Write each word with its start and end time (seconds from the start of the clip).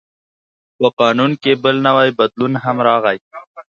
په 0.77 0.87
قانون 0.99 1.31
کې 1.41 1.51
بل 1.63 1.75
نوی 1.87 2.09
بدلون 2.19 2.53
هم 2.63 2.77
راغی. 2.87 3.17